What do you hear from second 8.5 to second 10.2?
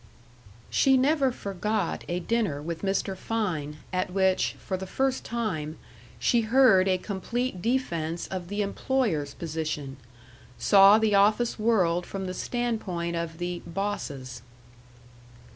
employer's position